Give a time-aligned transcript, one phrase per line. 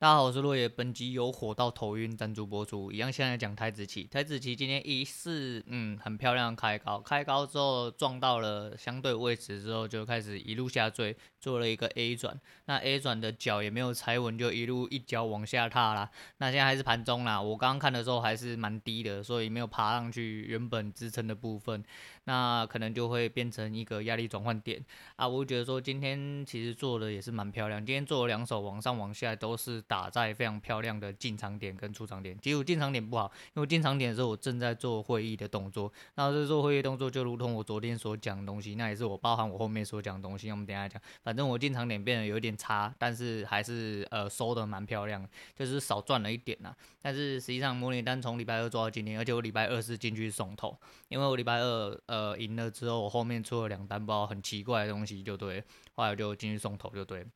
[0.00, 0.66] 大家好，我是落叶。
[0.66, 2.90] 本集由火到头晕赞助播出。
[2.90, 4.04] 一样，现在讲台子期。
[4.04, 12.40] 台子期今天一四，嗯，很漂亮开高，开高之后撞到了相对位置之后，就开始一路下坠，做了一个 A 转。
[12.64, 16.10] 那 A 转的脚也没有踩稳，就一路一脚往下踏啦。
[16.38, 21.84] 那现在还是盘中啦，我刚刚看的时候还是蛮低的，所以没有爬上去原本支撑的部分。
[22.30, 24.80] 那可能就会变成一个压力转换点
[25.16, 25.26] 啊！
[25.26, 32.38] 我觉得说今天其实做的也是蛮漂亮，今天做了两手往上往下都是打在非常漂亮的进场点跟出场点。
[32.40, 40.52] 其实进场点不好，因为进场点的时候我正在做会议的动作，那这做会议动作就如同我昨天所讲的东西，那也是我包含我后面所讲的东西。
[40.52, 46.72] 我们等下讲，反正我进场点变得有点差，但是还是呃收的蛮漂亮，就是少赚了一点呐。
[47.02, 52.19] 但是实际上模拟单从礼拜二做到今天，而且我礼拜二是进去送头，因为我礼拜二呃。
[52.20, 57.26] 呃，赢了之后，我后面出了两单包很奇怪的东西，就对，后来就进去送头，就对。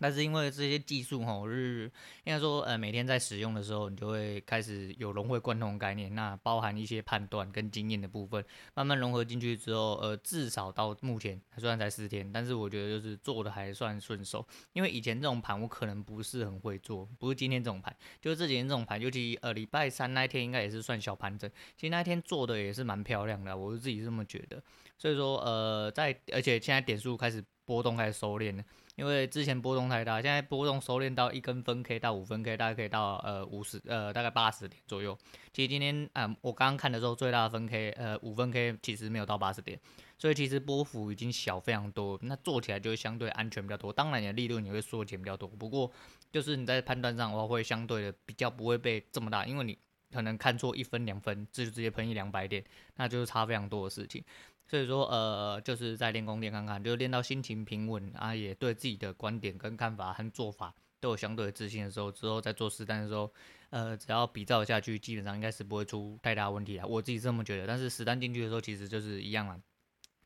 [0.00, 1.84] 但是因为这些技术吼，是
[2.24, 14.46] 应该说，呃，每天在使用的时候，你就会开始有融会贯通概念，那包含一些判断跟经验的部分，慢慢融合进去之后，呃，至少到目前虽然才四天，但是我觉得就是做的还算顺手。
[14.72, 24.62] 因为以前这种盘我可能不是很会做，不是今天这种盘，就是这几天这种盘，尤其呃礼拜三那天应该也是算小盘整，其实那天做的也是蛮漂亮的，我是自己这么觉得。
[24.96, 28.64] 所以说，呃，在而且现在点数开始波动开始收敛了。
[29.00, 35.16] 因为之前波动太大，现在波动收敛到一根分 K 到五分 K，大概可以到呃五十呃大概八十点左右。
[35.54, 39.80] 其实今天啊、呃，我刚刚看的时候最大的分 K 呃五分 K 其实没有到八十点，
[40.18, 43.90] 所以其实波幅已经小非常多，那做起来就会相对安全比较多。
[43.90, 45.90] 当然你的利润也会缩减比较多，不过
[46.30, 49.78] 就是你在判断上的话会相对的比较不会被这么大，因为你
[50.12, 52.62] 可能看错一分两分，这就直接喷一两百点，
[52.96, 54.22] 那就是差非常多的事情。
[54.70, 63.28] 所以说，呃，就是在练功练看看，就练到心情平稳啊，也对自己的观点跟看法和做法都有相对的自信的时候，之后再做实单的时候，
[63.70, 66.86] 呃，只要比照下去，基本上应该是不会出太大问题啊。
[66.86, 67.66] 我自己这么觉得。
[67.66, 69.60] 但是实单进去的时候，其实就是一样啊。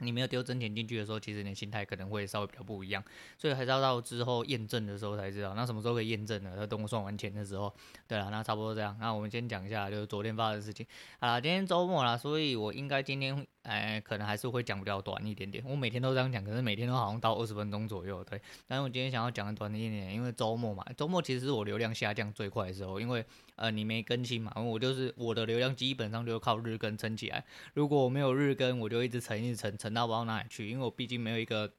[0.01, 3.03] 你没有丢真钱进去的时候，其实你心态可能会稍微比较不一样，
[3.39, 5.55] 所以还是要到之后验证的时候才知道。
[5.55, 6.55] 那什么时候可以验证呢？
[6.59, 7.75] 要等我算完钱的时候。
[8.07, 8.95] 对了，那差不多这样。
[9.01, 10.87] 那我们先讲一下，就是昨天发生的事情。
[11.19, 13.47] 好了，今天周末啦，所以我应该今天。
[13.65, 15.65] 哎，可能还是会讲比较短一点点。
[15.67, 18.41] 我每天都这样讲，可是每天都好像到二十分钟左右，对。
[18.67, 23.25] 但是我今天想要讲的短一点点，因为周末嘛，周末其实是我流量下降最快的时候，因为
[23.57, 27.45] 呃你没更新嘛，我就是我的流量基本上就靠日更撑起来。
[27.75, 31.73] 如果我没有日更，我就一直沉一直沉，沉到不知道哪里去，因为我毕竟没有一个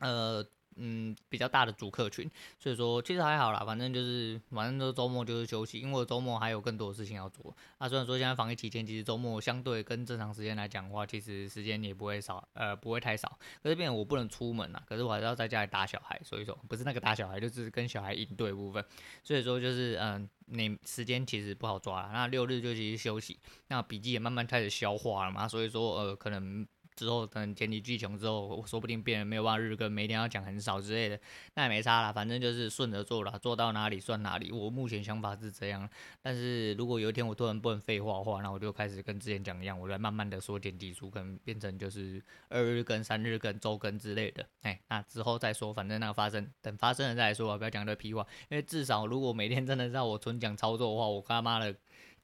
[0.00, 0.44] 呃。
[0.78, 7.54] 嗯，比较大的主客群，所以说其实还好啦，反正就是反正都周末就是休息，因为周末还有更多的事情要做。
[7.78, 13.38] 啊，虽然说现在防疫期间，其实周末相对跟正常时间来讲的话，其实时间也不会少，呃，不会太少。
[13.62, 18.84] 可是变我不能出门啦，可是我还是要在家里打小孩，所以说不是那个打小孩，就是跟小孩应对部分。
[19.24, 22.10] 所以说就是嗯、你时间其实不好抓啦。
[22.12, 26.66] 那六日就其实休息，那笔记也慢慢开始消化了嘛，所以说呃可能。
[26.98, 31.20] 之后等检体巨穷之后，我说不定变得没有办法日更，每天要讲很少之类的，
[31.54, 34.50] 那也没差啦，反正就是顺着做啦，做到哪里算哪里。
[34.50, 35.88] 我目前想法是这样，
[36.20, 44.44] 但是如果有一天我突然不能废话的话，那我就开始跟之前讲一样，我来慢慢的缩减集数，可能变成就是二日更、三日更、周更之类的。
[44.62, 51.72] 哎，那之后再说，反正那个发生，等发生了再来说吧，不要讲这屁话，因为至少如果每天真的让我纯讲操作的话，我他妈的。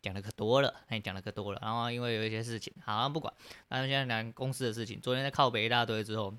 [0.04, 1.58] 讲的可多了，那你，讲的可多了。
[1.62, 3.32] 然后因为有一些事情，好像，不管。
[3.68, 5.00] 那现在讲公司的事情。
[5.00, 6.34] 昨天在靠北一大堆之后，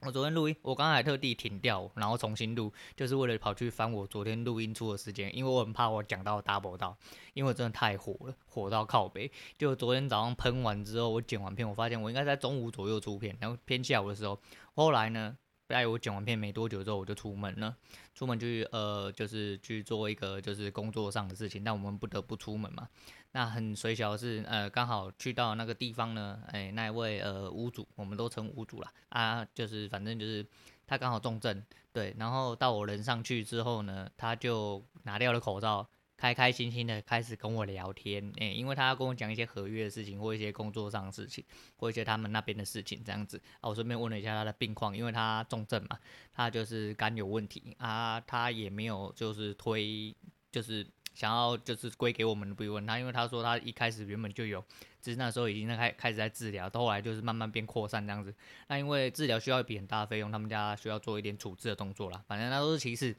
[0.00, 6.96] 我昨天录音，我刚才特地停掉，然后重新录，就是为了跑去翻我昨天录音出的时间，因为我很怕我讲到 double 到，
[7.34, 9.30] 因为我真的太火了，火到靠北。
[9.58, 14.40] 就昨天早上喷完之后，我剪完片，我发现我应该在中午左右出片，然后偏下午的时候，
[14.74, 15.36] 后来呢？
[15.72, 17.74] 在我剪完片没多久之后，我就出门了。
[18.14, 21.64] 出门去呃，就是去做一个就是工作上的事情。
[21.64, 22.86] 但我们不得不出门嘛。
[23.30, 28.92] 那很随巧的是，呃，刚好去到那个地方呢，哎，那一位呃屋主，我们都称屋主啦。
[29.08, 30.46] 啊，就是反正就是
[30.86, 32.14] 他刚好重症，对。
[32.18, 35.88] 然后到我人上去之后呢，他就拿掉了口罩。
[36.22, 41.44] 开开心心的开始跟我聊天，诶、因为他要跟我讲一些合约的事情，或一些工作上的事情，
[41.76, 43.42] 或一些他们那边的事情，这样子。
[43.60, 45.98] 啊，我顺便问了一下他的病况，因为他重症嘛，
[46.32, 50.14] 他就是肝有问题啊，他也没有就是推，
[50.52, 52.86] 就是想要就是归给我们的部分。
[52.86, 54.64] 他因为他说他一开始原本就有，
[55.00, 58.32] 只是那时候已经在开开始在治疗，到后来就是慢慢变扩散这样子。
[58.68, 62.22] 那因为治疗需要一笔很大的费用，他们家需要做一点处置的动作啦。
[62.28, 63.16] 反正那都是其次，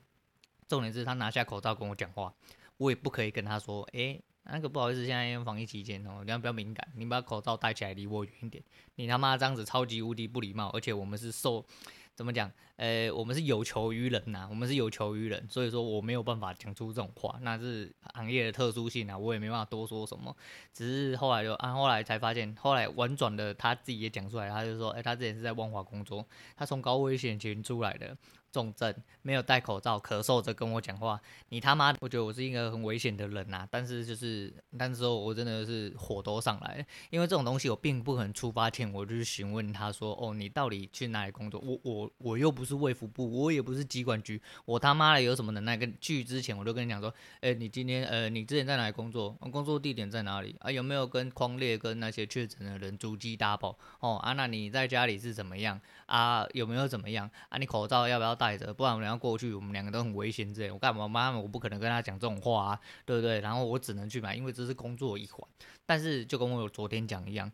[0.70, 2.34] 重点是他拿下口罩跟我讲话。
[2.83, 8.62] 我也不可以跟他说，哎、那个不好意思，现在因为防疫期间哦，你要比较敏感，你把口罩戴起来离我远一点。
[8.95, 11.65] 你他妈这样子超级无敌不礼貌，而且我们是受
[12.13, 12.51] 怎么讲？
[12.75, 20.36] 呃，我们是有求于人呐，我们是有求于人，所以说我没有办法讲出这种话，那是行业的特殊性啊，我也没办法多说什么。
[20.74, 26.25] 只是后来就啊，后来才发现，后来婉转的他自己也讲出来，他就说，哎，他之前是在万华工作，
[26.56, 28.18] 他从高危险群出来的。
[28.54, 28.94] 重症
[29.24, 31.19] 没有戴口罩，咳嗽着跟我讲话，
[31.50, 31.92] 你他妈！
[32.00, 33.68] 我觉得我是一个很危险的人呐、啊。
[33.72, 41.60] 但是就是，那时候我真的是火都上来，因为这种东西我并不可能出发前我就去询问他说，哦，你到底去哪里工作？
[41.66, 45.75] 我我我又不不是卫福部，我也不是机管局，我他妈的有什么能耐？
[45.75, 49.31] 跟去之前我就跟你讲说，哎、你今天呃，你之前在哪里工作？
[49.51, 50.56] 工作地点在哪里？
[50.62, 53.75] 啊，有没有跟匡列跟那些确诊的人足迹 double？
[54.00, 55.77] 哦，啊，那你在家里是怎么样？
[56.06, 57.30] 啊，有没有怎么样？
[57.50, 58.74] 啊，你口罩要不要戴着？
[58.74, 60.54] 不然我们两个过去，我们两个都很危险。
[60.54, 61.06] 这样我干嘛？
[61.06, 63.42] 妈妈，我不可能跟他讲这种话啊，对不对？
[63.42, 65.45] 然后我只能去买，因为这是工作一环。
[65.86, 67.51] 但是就跟我昨天讲一样，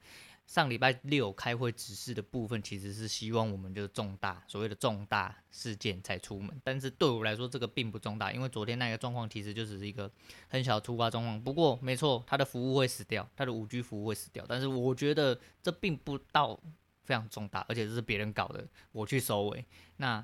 [0.49, 6.59] 上礼拜六开会指示的部分，其实是希望我们就是重大所谓的重大事件才出门。
[6.63, 10.11] 但是对我来说，这个并不重大，因为昨天那个状况其实就只是一个
[10.47, 11.39] 很小的突发状况。
[11.39, 14.43] 不过没错，他的服务会死掉，他的五 G 服务会死掉。
[14.49, 16.59] 但是我觉得这并不到。
[17.03, 19.65] 非常重大，而且这是别人搞的，我去收尾，
[19.97, 20.23] 那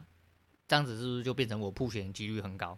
[0.68, 2.78] 这样子是不是就变成我曝险几率很高？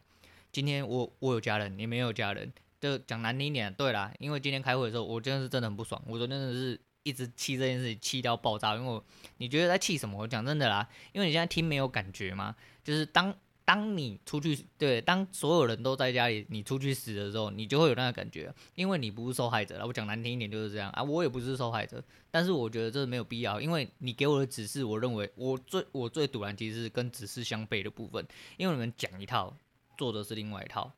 [0.50, 8.76] 今天我我有家人，你没有家人，就讲难听点，对啦，因为今天开会的时候，我真的是真的很不爽，我昨天真的是一直气这件事情，气到爆炸。
[8.76, 9.04] 因为我
[9.38, 10.18] 你觉得在气什么？
[10.18, 12.56] 我讲真的啦，因为你现在听没有感觉吗？
[12.84, 13.34] 就是当。
[13.68, 19.86] 当你出去，对，当所有人都在家里，你出去死的时候，你就会有那个感觉，因为你不是受害者了。
[19.86, 22.02] 我讲难听一点就是这样啊，我也不是受害者，
[22.32, 28.26] 但是我觉得这没有必要，因为你给我的指示，我认为我最我最赌烂其实是跟指示相悖的部分，
[28.56, 29.54] 因为你们讲一套，
[29.98, 30.90] 做的是另外一套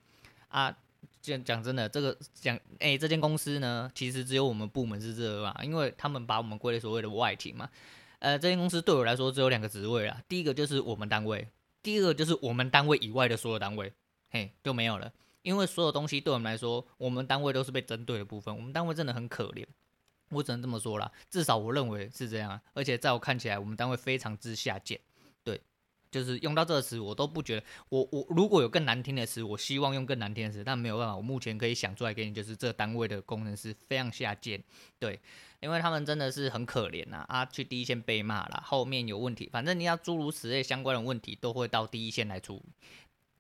[0.50, 0.77] 啊。
[1.22, 7.69] 讲讲真的，这个讲哎、这间公司呢，其实只有我们部门是这个嘛，因为他们把我们归类所谓的外勤嘛。
[8.19, 11.48] 呃，这间公司对我来说只有两个职位啦，第一个就是我们单位。
[11.81, 13.94] 第二个就是我们单位以外的所有单位，
[14.31, 15.12] 嘿，就没有了。
[15.42, 18.54] 因为所有东西对我们来说，我们单位都是被针对的部分。
[18.54, 19.66] 我们单位真的很可怜，
[20.31, 21.10] 我只能这么说啦。
[21.30, 22.60] 至少我认为是这样。
[22.74, 25.00] 而且在我看起来，我们单位非常之下贱。
[26.11, 27.65] 就是用到这个词，我都不觉得。
[27.89, 31.15] 我我如果有更难听的词，我希望用更难听的词，但没有办法。
[31.15, 34.63] 我目前可以想出来给你，就是这单位的工程师非常下贱。
[34.97, 35.19] 对。
[35.61, 42.63] 因为他们真的是很可怜呐，啊，去第一线被骂了，后面有问题，反正你要诸如此类相关的问题，都会到第一线来出，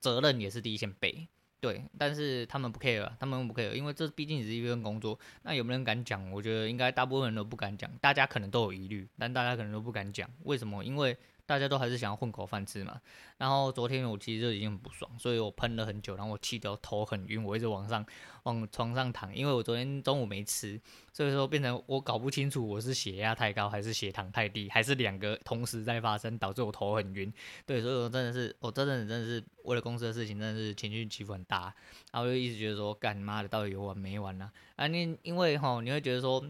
[0.01, 1.29] 责任也是第一线背，
[1.61, 6.29] 对，但是他们不 care，他们不 care，因为这毕竟只是一份工作，那有没有人敢讲？
[6.29, 10.83] 我觉得应该大部分人都不敢讲，大家可能都有疑虑，但大家可能都不敢讲，为什么？
[10.83, 11.15] 因为。
[11.49, 13.01] 大家都还是想要混口饭吃嘛。
[13.39, 18.05] 然后昨天我其实就已经很不爽，所以我喷了很久，然后我气得头很晕，我一直往上
[18.43, 20.79] 往床上躺，因为我昨天中午没吃，
[21.11, 27.33] 所以说变成我搞不清楚我是血压太高还是血糖太低，还是两个同时在发生，导致我头很晕。
[27.65, 31.73] 对，所以我真的是，我真的真的是为了公司的事情，真的是情绪起伏很大。
[32.11, 34.51] 然后就一直觉得说，干妈的到底有完没完呢？
[34.75, 36.45] 啊，你因为齁，你会觉得说。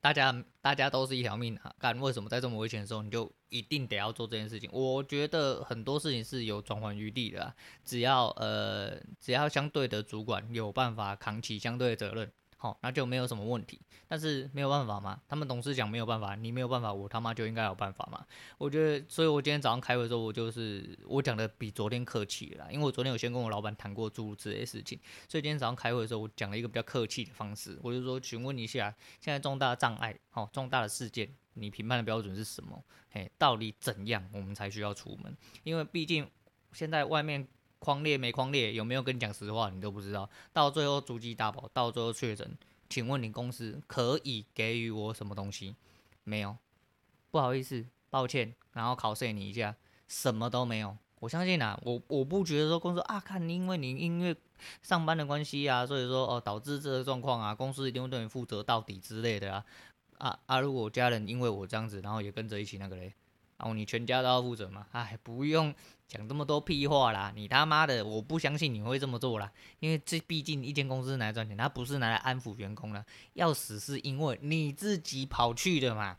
[0.00, 1.74] 大家大家都是一条命啊！
[1.78, 4.70] 干为什么在这么危险的时候，你就一定得要做这件事情？
[4.72, 7.54] 我觉得很多事情是有转圜余地的啊，
[7.84, 12.32] 只要呃只要相对的主管有办法扛起相对的责任。
[12.66, 13.80] 好，那就没有什么问题。
[14.08, 18.26] 但是没有办法嘛，他们董事讲没有办法，你没有办法，我他妈就应该有办法嘛。
[18.58, 24.98] 我觉得，所以我今天早上开会的时候，我就是我讲的比昨天客气了，因为我昨天有先跟我老板谈过诸如此类事情，
[25.28, 32.82] 所以今天早上开会的时候，我讲了一个比较客气的方式，我就说，询问一下，现在重大障碍，好，重大的事件，你评判的标准是什么？
[33.10, 35.36] 嘿，到底怎样我们才需要出门？
[35.62, 36.28] 因为毕竟
[36.72, 37.46] 现在外面。
[37.78, 40.28] 框列没框列，有没有跟你讲实话，你都不知道。
[40.52, 42.56] 到最后足迹大宝，到最后确诊，
[42.88, 45.76] 请问你公司可以给予我什么东西？
[46.24, 46.56] 没有，
[47.30, 49.76] 不好意思，抱歉，然后考试你一下，
[50.08, 50.96] 什么都没有。
[51.20, 54.36] 我相信啊，我我不觉得说公司啊，看你因为你因为
[54.82, 59.64] 上班的关系啊，所以说哦导致这个状况啊，公司一定会对你负责到底之类的啊
[60.18, 60.60] 啊啊！
[60.60, 63.12] 如果家人因为我这样子，然后也跟着一起那个嘞。
[63.58, 64.86] 然后你全家都要负责吗？
[64.92, 65.74] 哎，不用
[66.08, 67.32] 讲这么多屁话啦！
[67.34, 73.04] 你他妈的，我不相信你会这么做啦，因为这毕竟一间公司拿来赚钱，它不是拿来安抚员工的。
[73.32, 76.16] 要死是因为你自己跑去的嘛，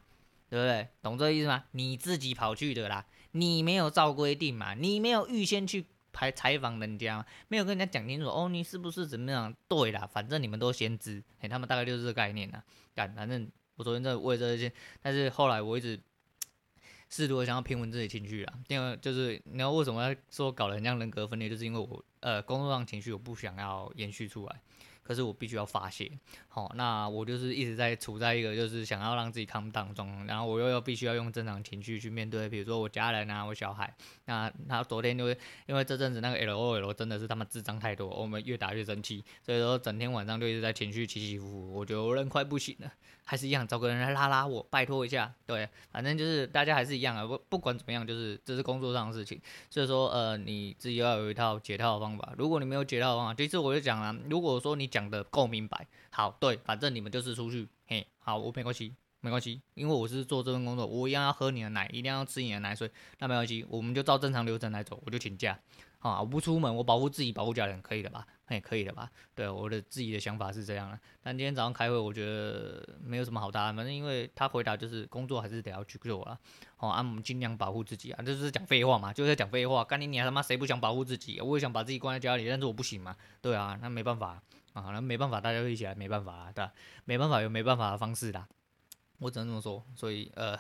[0.49, 0.89] 对不对？
[1.01, 1.63] 懂这意思吗？
[1.71, 9.55] 你自己跑去的啦，你没有照规定嘛，你没有预先去排采访人家，没有跟人家讲清楚哦，你是不是怎么样？
[9.69, 12.61] 对啦，反正你们都先知，哎，他们大概就是这个概念啦。
[12.93, 14.69] 干，反正我昨天在为这些，
[15.01, 15.97] 但是后来我一直。
[17.09, 24.61] 试图想要平稳自己情绪啊，第二就是你要为什么要说搞得很像人格分裂，就是因为我呃工作上情绪我不想要延续出来，
[25.03, 26.11] 可是我必须要发泄。
[26.49, 33.95] 好，那我就是一直在处在一个就是想要让自己 calm 当中，然后我又要必须要用正常情绪去面对，比如说我家人啊，我小孩。
[34.25, 42.91] 那他昨天就会因为这阵子那个 LOL 真的是他们智障太多，我们越打越生气，所以说整天晚上就一直在情绪起起伏伏，我觉得我人快不行了，
[43.27, 45.31] 还是一样找个人来拉拉我，拜托一下。
[45.45, 52.33] 对，反正就是大家还是一样啊，不不管怎么样，就是这是工作上的事情，所以说呃你自己要有一套解套的方法。
[52.37, 58.95] 如果你没有解套的方法，这次我就讲了，如果说你讲的够明白，好，对，反正你们就是出去，嘿，好，我没关系。
[59.19, 65.59] 没关系，因为我是做这份工作，我一样要喝你的奶，一定要吃你的奶水，那没关系，我们就照正常流程来走，我就请假，
[65.99, 68.25] 啊，我不出门，我保护自己，保护家人，可以的吧？
[68.55, 69.11] 也，可以的吧？
[69.35, 70.99] 对，我的自己的想法是这样了。
[71.21, 76.39] 但今天早上开会，我觉得没有什么好答案，反正因为他回答就是工作还是得要去做了，
[76.75, 81.41] 好，啊，我们尽量保护自己啊，就是讲废话嘛，就是在讲废话，干你娘他妈谁不想保护自己？
[81.41, 84.41] 我也想把自己关在家里，但是我不行嘛，对啊，那没办法
[84.73, 86.69] 啊，那没办法，大家一起来，没办法啊，对？
[87.05, 88.47] 没办法有没办法的方式的。
[89.19, 90.55] 我只能这么说，所以呃，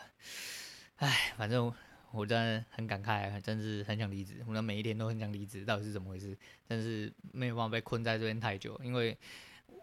[0.95, 1.71] 唉，反正
[2.11, 4.43] 我，真的很感慨，真是很想离职。
[4.47, 6.35] 我每一天都很想离职，到底是怎么回事？
[6.67, 9.17] 但是没有办法被困在这边太久，因为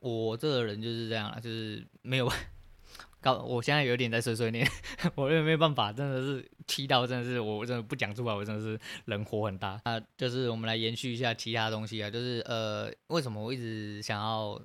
[0.00, 2.30] 我这个人就是这样了，就是没有
[3.20, 3.42] 搞。
[3.42, 4.66] 我现在有点在碎碎念，
[5.14, 9.80] 我也没有办法，真的是气到，真的是我真的不讲出来，我真的是人火很大。
[9.84, 14.60] 那就是我们来延续一下其他东西啊，就是呃，为什么我一直想要？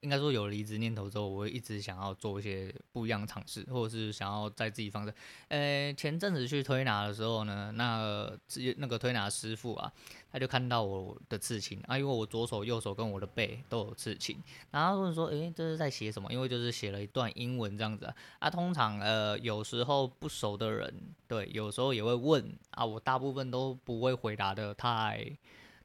[0.00, 5.12] 应该说有离职念头之后，我会一直想要做一些不一样的尝试，或者是想要在自己方式。
[5.48, 8.30] 呃，前阵子去推拿的时候呢，那
[8.76, 9.90] 那个推拿师傅啊，
[10.30, 14.36] 他就看到我的刺青啊，因为我左手、右手跟我的背都有刺青，
[14.70, 18.14] 然后他问说：“诶，这是在写什么？”因为就是写了一段英文这样子啊。
[18.38, 20.92] 啊，通常呃，有时候不熟的人，
[21.26, 25.36] 对，有时候也会问啊，我大部分都不会回答的太。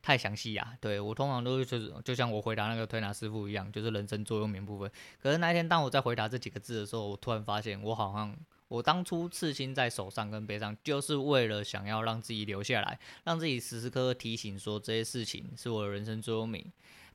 [0.01, 4.91] 太详细呀，对，我通常都是就是就像我回答那个推拿师傅一样，就是人生座右铭部分。
[5.21, 8.35] 可是那一天当我在回答这几个字的时候，我突然发现我好像
[8.67, 16.65] 我当初刺青在手上跟背上，就是为了想要让自己留下来，让自己时时刻刻提醒说这些事情是我的人生座右铭。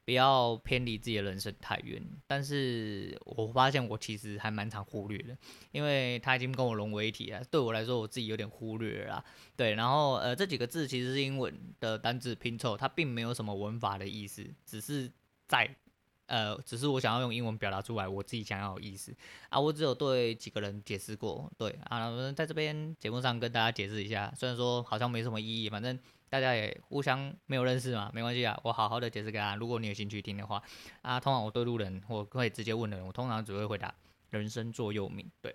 [0.06, 5.36] 不要偏离自己的人生太远，但是我发现我其实还蛮常忽略的，
[5.72, 7.42] 因为他已经跟我融为一体了。
[7.50, 9.22] 对我来说，我自己有点忽略了。
[9.56, 15.10] 对，然后呃，这几个字其实是英文的单字拼凑，它并没有什么文法的意思，只是
[15.48, 15.68] 在
[16.26, 19.14] 呃，只是我想要用英文表达出来我自己想要的意思
[19.48, 19.58] 啊。
[19.58, 25.98] 我只有对几个人解释过，对啊，在这边节目上跟大家解释一下，虽然说好像没什么意义，反正。
[26.28, 29.54] 大家也互相没有认识嘛，没关系啊，我好好的解释给大家。
[29.54, 30.60] 如果你有兴趣听的话，
[31.00, 33.94] 啊，通常我对路人，我可以直接问的人，我通常只会回答
[34.30, 35.24] 人生座右铭。
[35.40, 35.54] 对，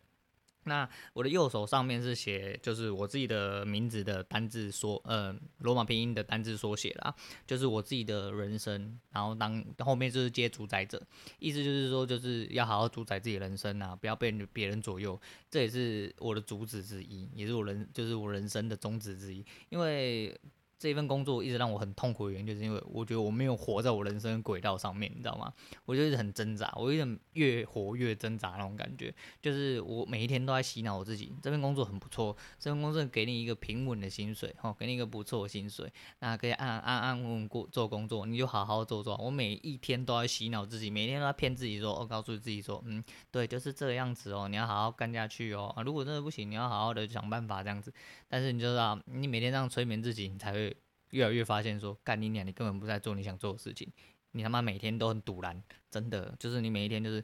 [0.63, 7.13] 那我的右手上面是写，就是我自己的名字的单字缩，呃，罗马拼音的单字缩写啦，
[7.47, 11.01] 就是我自己的人生，然后当后面就是接主宰者，
[11.39, 20.39] 意思就是说，就是要好好主宰自己人生啊，不要被别人左右，这也是我的主旨之一，也是我人，就是我人生的宗旨之一，因为。
[20.81, 25.53] 这份工作一直让我很痛苦的原因，就是因为我觉得我没有活在我人生的轨道上面，你知道吗？
[25.85, 29.13] 我就一直很挣扎，我有点越活越挣扎那种感觉。
[29.39, 39.15] 就是我每一天都在洗脑我自己，这份工作很不错，这份工作给你一个平稳的薪水，哈，给你一个不错的薪水，那可以安安安稳稳过做工作，你就好好做做。
[39.17, 45.71] 我每一天都在洗脑自己，每天都在骗自己说，我告诉自己说，嗯，对，就是这个样子哦，你要好好干下去哦。
[45.75, 47.93] 啊，如果真的不行，你要好好的想办法这样子。
[48.27, 50.70] 但是你就知道，你每天这样催眠自己，你才会。
[51.11, 53.87] 越来越发现说，干你娘，你根本不在做你想做的事情，
[54.31, 57.21] 你他妈每天都很堵然，真的，就是你每一天就是，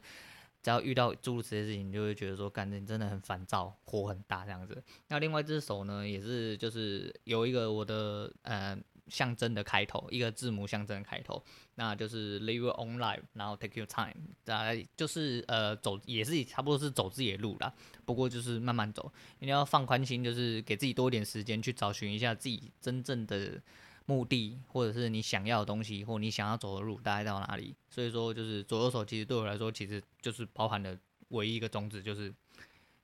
[0.62, 4.82] 只要遇到诸如此类事情，你就会觉得说，干你真的很烦躁，火很大这样子。
[5.08, 8.78] 那另外一只手呢，也是就是有一个我的呃。
[9.10, 11.42] 象征的开头，一个字母象征的开头，
[11.74, 17.72] 那就是 live on life，然后 take your time，大概就是呃走也是差不多是走自己的路啦，
[18.04, 23.60] 不过就是慢慢走，一定要放宽心，就是给自己多一点时间去找寻一下自己真正的
[24.06, 27.74] 目的，或者是你想要的东西，或你想要走的路大概到哪里。
[27.90, 30.96] 所以说，就是左右手其实对我来说，其实就是包含了
[31.28, 32.32] 唯一一个宗旨，就是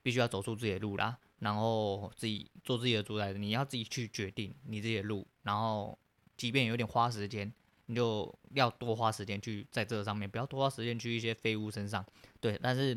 [0.03, 1.19] 必须要走出自己的路啦。
[1.45, 5.27] 然后自己做自己的主宰，你要自己去决定你自己的路。
[5.43, 5.97] 然后，
[6.39, 7.53] 即便有点花时间，
[7.85, 12.03] 你就要多花时间去在这个上面，不要多花时间去一些废物身上。
[12.41, 12.97] 对，但是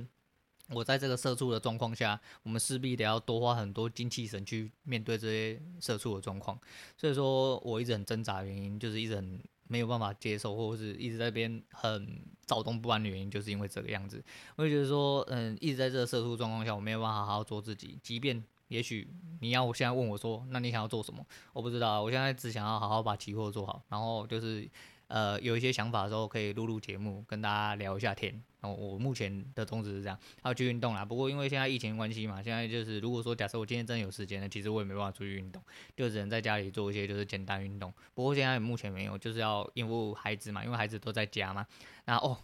[0.70, 6.58] 我在这个社畜的状况下，我们势必得要多花很多精气神去面对这些社畜的状况。
[6.96, 9.44] 所以说我一直很挣扎的原因，就是一直很。
[9.68, 14.24] 没有办法接受，或者是一直在边很躁动不安的原因，就是因为这个样子。
[14.56, 17.98] 我就觉得说，嗯，一直在这个社畜状况下，我没有办法好好做自己。
[18.02, 19.08] 即便也许
[19.42, 21.26] 你要我现在问我说，那你想要做什么？
[21.54, 24.70] 我不知道，我现在只想要好好把期货做好，然后就是
[25.08, 28.42] 呃有一些想法的时候，可以录录节目，跟大家聊一下天。
[28.62, 31.06] 然后我目前的宗旨是这样，还有去运动啦。
[31.06, 35.62] 不过因为现在疫情关系嘛，现在就是如果说假设我今天真的有时间呢，其实我也没办法出去运动，
[35.96, 37.94] 就只能在家里做一些就是简单运动。
[38.14, 41.66] 不过现在目前没有，就是要应付孩子嘛，因为孩子都在家嘛。
[42.06, 42.38] 然后哦，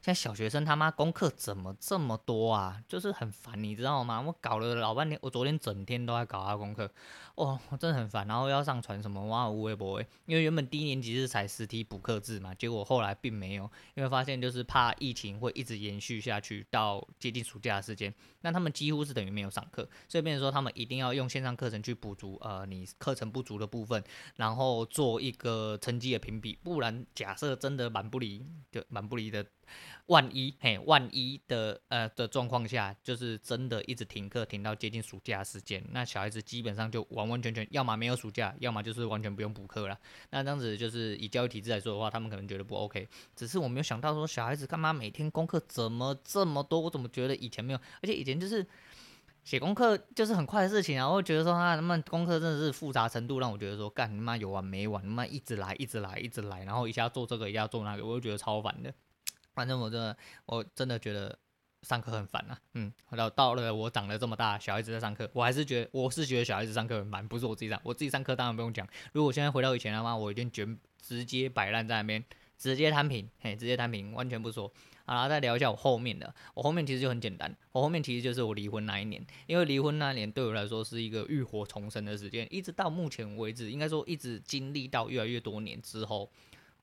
[0.00, 2.80] 现在小学生他妈功课怎么这么多啊？
[2.86, 4.20] 就是很烦，你知道吗？
[4.20, 6.88] 我搞了老半天，我昨天整天都在搞他功课，
[7.34, 8.24] 哦，我真的很烦。
[8.28, 24.02] 然后要上传什么哇，无微博，因为原本低年级是才实体补课制嘛，结果后来并没有，因为发现就是怕疫情会一直延续下去到接近暑假的时间，那他们几乎是等于没有上课，所以变成说他们一定要用线上课程去补足呃你课程不足的部分，
[24.36, 29.44] 然后做一个成绩的评比，不然假设真的蛮不离就蛮不离的。
[30.06, 39.98] 万一嘿，万一的呃的状况下，就是真的一直停课，停到接近暑假时间，那小孩子基本上就完完全全，要么没有暑假，要么就是完全不用补课了。
[40.30, 43.06] 那这样子就是以教育体制来说的话，他们可能觉得不 OK。
[43.36, 46.80] 只是我没有想到说，小孩子干嘛每天功课怎么这么多？
[46.80, 47.78] 我怎么觉得以前没有？
[48.00, 48.66] 而且以前就是
[49.44, 55.02] 写功课就是很快的事情啊，我会觉得说啊他们功课真的是复杂程度让我觉得说，干你妈有完没完？
[55.02, 58.92] 你妈一直来，一直来，一直来，然后一下做这个，一下做那个，我就觉得超烦的。
[59.58, 61.36] 反正我真的，我真的觉得
[61.82, 62.56] 上课很烦啊。
[62.74, 67.80] 嗯，到到了我长了这么大，小孩子在上课，我还是觉得我是觉得小孩子上课很烦，不是我自己上。
[67.82, 68.86] 我自己上课当然不用讲。
[69.12, 70.64] 如果现在回到以前的话，我一定绝
[71.02, 72.24] 直接摆烂在那边，
[72.56, 74.72] 直接摊平，嘿，直接摊平，完全不说。
[75.04, 76.32] 好了，再聊一下我后面的。
[76.54, 86.30] 我后面其实就很简单，我后面其实就是我离婚那一年，因为离婚那一年对我来说是一个浴火重生的时间，一直到目前为止，应该说一直经历到越来越多年之后。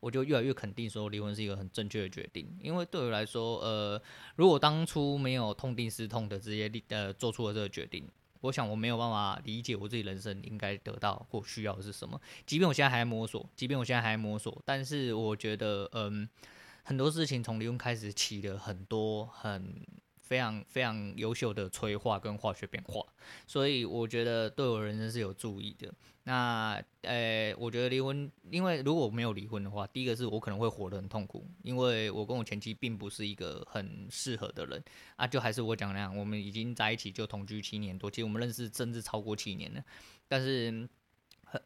[0.06, 4.00] 我就越来越肯定说离婚是一个很正确的决定，因为对我来说，呃，
[4.36, 8.08] 如果当初没有痛定思痛的直接立呃做出了这个决定，
[8.42, 12.22] 我想我没有办法理解我自己人生应该得到或需要的是什么。
[12.46, 16.30] 即便我现在还在摸索，即便我现在还在摸索，但是我觉得，嗯，
[16.84, 19.84] 很多事情从离婚开始起了很多很。
[20.26, 23.06] 非常非常优秀的催化跟化学变化，
[23.46, 25.94] 所以我觉得对我人生是有助益的。
[26.24, 34.84] 那呃，我觉得离婚，因为如果没有离婚的话，第一个是我可能会活得很痛苦，因为我跟我前妻并不是一个很适合的人
[35.16, 35.28] 啊。
[35.28, 39.84] 就还是我讲那样，我们已经在一起就同居七年多，其实我们认识甚至超过七年了，
[40.28, 40.90] 但是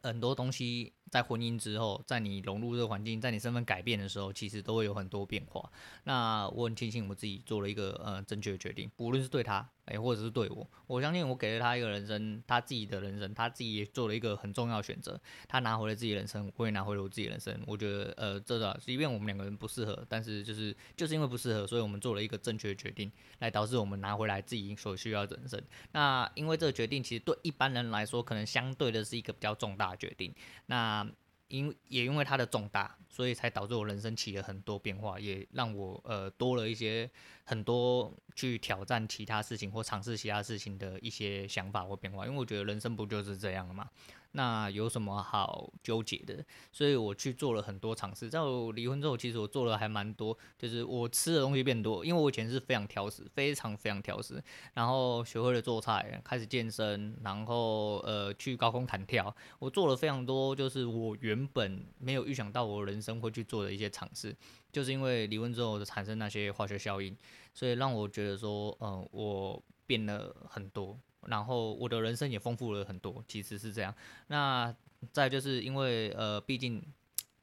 [0.02, 0.92] 很多东西。
[1.10, 5.68] 在婚姻之后，在你融入这个环境，在你身份改变的时候，其实都会有很多变化。
[6.04, 15.20] 那我很庆幸我自己做了一个呃正确的决定，不论是对他，哎，或者是对我，我相信我给了他一个人生，他自己的人生，他自己也做了一个很重要选择。
[15.48, 17.60] 他拿回了自己人生，我也拿回了我自己人生。
[17.66, 25.60] 我觉得呃，这个即便我们两个人不适合，但是就是就是因为不适合，所以我们做了一个正确的决定，来导致我们拿回来自己所需要的人生。
[25.92, 30.34] 那因为这个决定，其实对一般人来说，可能相对的是一个比较重大的决定。
[30.66, 31.06] 那
[31.50, 37.10] 因也因为它的重大，所以才导致我人生起了很多变化，也让我呃多了一些
[37.44, 42.24] 很多去挑战其他事情或尝试其他事情的一些想法或变化。
[42.24, 43.90] 因为我觉得人生不就是这样了吗？
[44.32, 46.44] 那有什么好纠结的？
[46.70, 48.30] 所以我去做了很多尝试。
[48.30, 52.04] 在我离婚之后，其实我做了还蛮多，就是我吃的东西变多。
[52.04, 54.42] 因为我以前是非常挑食，非常非常挑食，
[54.74, 59.34] 然后学会了做菜，开始健身，然后呃去高空弹跳。
[59.58, 64.36] 我做了非常多，就是我原本没有预想到我人生会去做的一些尝试。
[64.72, 67.16] 就是因为离婚之后产生那些化学效应，
[67.52, 70.96] 所以让我觉得说，嗯、我变了很多。
[71.26, 73.94] 然后我的人生也丰富了很多，其实是这样。
[74.28, 74.74] 那
[75.12, 76.82] 再就是因为呃，毕竟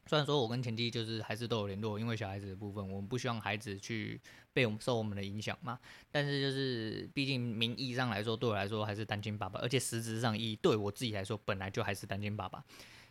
[0.06, 4.22] 虽然说我跟前妻就是还是都有联络，因为小孩子的部分，我们不希望孩子去
[4.54, 5.80] 被我们受我们的影响嘛。
[6.12, 12.64] 但是就是毕竟名义上来说，对我来说还是单亲爸爸，而且实质上以对我自己来说，本来就还是单亲爸爸。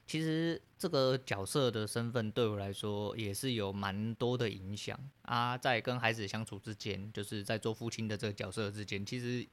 [0.07, 9.47] 其实这个角色的身份对我来说也是有蛮多的影响啊，在跟孩子相处之间，就是在做父亲的这个角色之间，其实。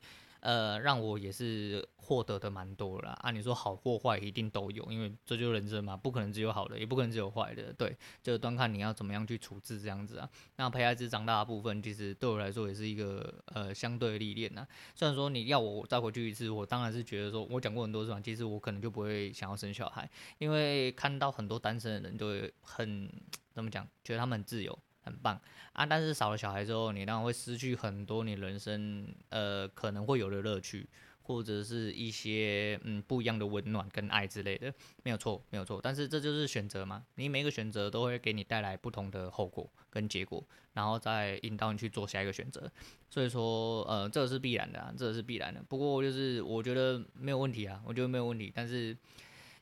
[0.43, 3.17] 呃，让我也是获得的蛮多啦。
[3.21, 10.29] 按、啊、你说好或坏一定都有，因为这就是人生嘛，不可能只有好的，也不可能只有坏的，对，就端看你要怎么样去处置这样子啊。
[10.57, 14.67] 那陪孩子长大的部分，其实对我来说也是一个呃相对历练呐。
[14.93, 23.09] 虽然说你要我再回去一次，我当然是觉得说，我讲过很多次嘛，其实我可能就不会想要生小孩，因为看到很多单身的人就会很
[23.53, 24.77] 怎么讲，觉得他们很自由。
[25.03, 25.39] 很棒
[25.73, 25.85] 啊！
[25.85, 30.87] 但是少了小孩之后，你当然会失去很多你人生呃可能会有的乐趣，
[31.23, 35.79] 或者是一些嗯不一样的温暖跟爱之类的，没有错，没有错。
[35.83, 42.71] 但是这就是选择嘛，你每个选择都会给你带来不同的后果跟结果，然后再引导你去做下一个选择。
[43.09, 45.61] 所以说呃这是必然的啊，这是必然的。
[45.67, 48.95] 不过就是我觉得没有问题啊，我觉得没有问题，但是。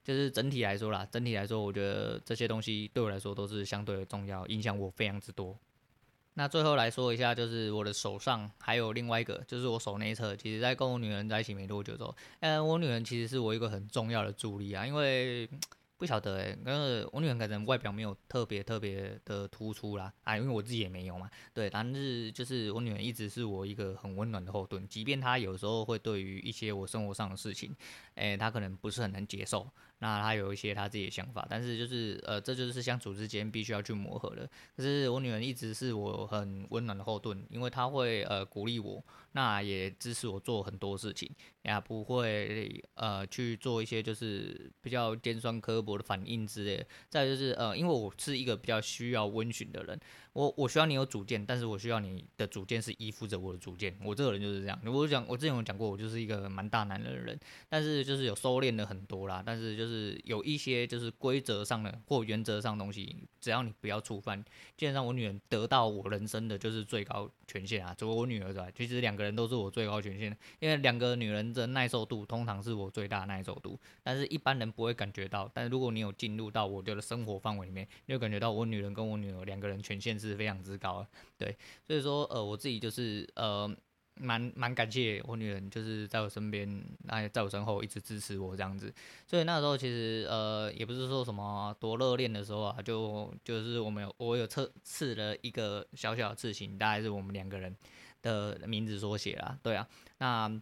[0.04, 5.58] 就是整体来说啦，整体来说，我觉得这些东西对我来说都是相对的重要，影响我非常之多。
[6.34, 15.50] 那最后来说一下，就是我的手上还有另外一个，就是我手内侧，其实在跟我女人在一起没多久之后，嗯，我女人其实是我一个很重要的助力啊，因为。
[16.02, 27.76] 不晓得诶、欸，因为我女人可能外表没有特别特别的突出啦，啊，因为我自己也没有嘛，对，但是就是我女人一直是我一个很温暖的后盾，即便她有时候会对于一些我生活上的事情，
[28.16, 29.70] 诶、她可能不是很能接受。
[30.04, 34.50] 那他有一些他自己的想法，但是就是呃，这就是相处之间必须要去磨合的。
[34.76, 41.30] 可是我女儿一直是我很温暖的后盾，因为她会呃鼓励我，那也支持我做很多事情，
[41.62, 46.84] 也不会呃去做一些就是比较尖酸刻薄的反应之类。
[47.08, 50.00] 再就是呃，因为我是一个比较需要温驯的人。
[50.34, 53.94] 我我需要你有主见，但是我需要你的主见是依附着我的主见。
[54.02, 54.80] 我这个人就是这样。
[54.86, 59.44] 我讲，我之前有讲过，我就是一个蛮大男人的人，但是就是有收敛了很多啦。
[59.46, 64.41] 但是就是有一些就是规则上的或原则上的东西，只要你不要触犯，
[64.78, 67.94] 基本上我女人得到我人生的就是最高权限啊。
[67.98, 75.52] 除了我女儿之外，其实两个人都是我最高权限，因为两个女人的耐受度通常是我最大耐受度，但是一般人不会感觉到。
[75.54, 81.06] 但是如果你有进入到我的生活范围里面，你会感觉到我女人跟我女儿两个人权限是非常之高，
[81.38, 81.58] 对，
[81.88, 83.70] 所以说呃，我自己就是呃，
[84.16, 88.94] 蛮蛮感谢我女人，就是在我身边，那在我身后一直支持我这样子。
[89.26, 97.76] 所以那时候其实呃，也不是说什么多热恋的时候啊，就就是我们有我有刺刺了一个小小的刺青，大概是我们两个人
[98.22, 99.88] 的名字缩写啦，对啊，
[100.20, 100.62] 那。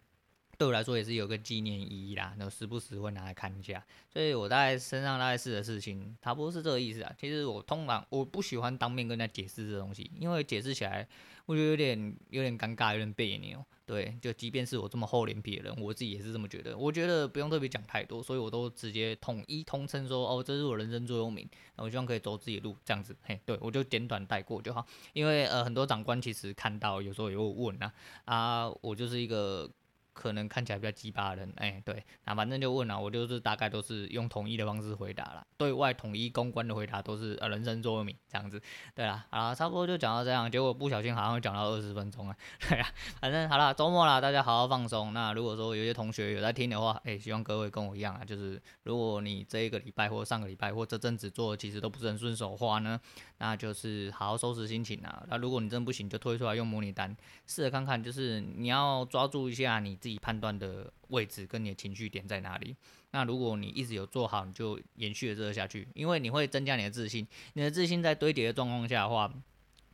[0.60, 3.82] 对我来说也是有个纪念意义啦，那时不时会拿来看一下。
[4.12, 7.16] 所以我大概身上大概试的事情，差不多是这个意思啊。
[7.18, 11.08] 其实我通常我不喜欢当面跟人家解释这东西，因为解释起来
[11.46, 13.66] 我觉得有点有点尴尬，有点别扭。
[13.86, 16.78] 对，就即便是我这么厚脸皮的人，我自己也是这么觉得。
[16.78, 21.50] 我觉得不用特别讲太多，所以我都直接统一通称说，哦，这是我人生座右铭。
[21.78, 23.16] 我希望可以走自己的路，这样子。
[23.24, 24.86] 嘿，对我就简短带过就好。
[25.14, 27.94] 因为呃，很多长官其实看到有时候也会问啊，
[28.26, 29.72] 啊，我就是一个。
[30.14, 38.62] 可能看起来比较鸡巴的人，哎、对，那反正就问了，我就是大概都是用统一的方式回答了，对外统一公关的回答都是呃人生座右铭这样子，
[38.94, 42.36] 对啦，好啦，差不多就讲到这样，结果不小心好像讲到二十分钟了，
[42.68, 42.88] 对啊，
[43.22, 45.14] 反正好啦，周末啦，大家好好放松。
[45.14, 53.00] 那如果说有些同学有在听的话，哎、希望各位跟我一样啊，就是如果你这一个礼拜或上个礼拜或这阵子做的其实都不是很顺手的话呢，
[53.38, 55.24] 那就是好好收拾心情啊。
[55.28, 62.76] 那如果你真不行，就推出来用模拟单，试着看看，就是你要抓住一下你自己判断的位置跟你的情绪点在哪里。
[63.12, 67.28] 那如果你一直有做好，你就延续了这个下去，因为你会增加你的自信。
[67.54, 69.32] 你的自信在堆叠的状况下的话，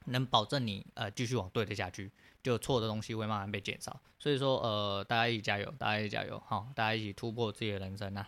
[0.06, 2.12] 能保证你呃继续往对的下去，
[2.44, 4.00] 就错的东西会慢慢被减少。
[4.20, 8.26] 所以说呃，大家一起加油，大家一起加油，好，大家一起突破自己的人生呐！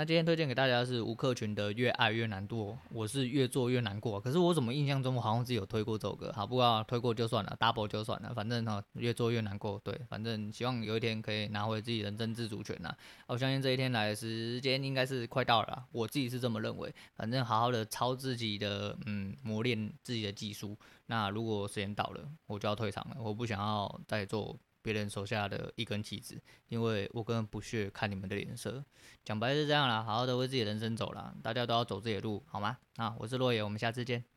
[0.00, 4.18] 那今天推荐给大家的是吴克群的《越爱越难过》，我是越做越难过。
[4.18, 6.32] 可是我怎么印象中我好像自己有推过这首歌？
[6.34, 9.78] 好，不过推过就算了，double 就算了，反正哈，越做越难过。
[9.84, 12.90] 对，反正希望有一天可以拿回自己人生自主权呐。
[13.26, 16.90] 我相信这一天来的时间应该是快到了，我自己是这么认为。
[17.14, 20.74] 反正好好的操自己的，嗯，磨练自己的技术。
[21.08, 24.56] 那如果时间到了，我就要退场了，我不想要再做。
[24.82, 28.84] 别人手下的一根棋子，因为我根本不屑看你们的脸色。
[29.24, 32.78] 讲白是这样啦，好好的为自己的人生走啦，大家都要走自己的路，好吗？
[32.96, 34.29] 啊，我是洛野，我们下次见。